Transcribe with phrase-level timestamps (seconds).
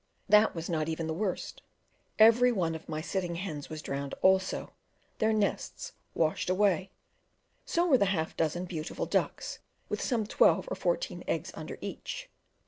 [0.27, 1.61] That was not even the worst.
[2.17, 4.73] Every one of my sitting hens was drowned also,
[5.19, 6.89] their nests washed away;
[7.65, 9.59] so were the half dozen beautiful ducks,
[9.89, 12.31] with some twelve or fourteen eggs under each.